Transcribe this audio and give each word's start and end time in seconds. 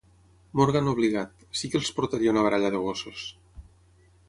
Morgan 0.59 0.89
obligat: 0.91 1.43
"Sí 1.61 1.69
que 1.75 1.79
els 1.81 1.91
portaria 1.99 2.33
a 2.33 2.35
una 2.37 2.47
baralla 2.49 2.75
de 2.77 2.83
gossos". 2.89 3.29